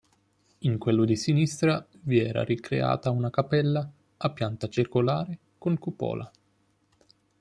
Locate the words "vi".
2.05-2.17